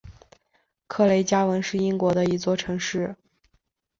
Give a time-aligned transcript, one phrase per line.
[0.87, 3.15] 克雷加文是英国的一座城市。